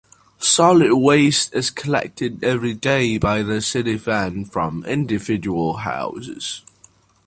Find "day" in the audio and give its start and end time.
2.73-3.19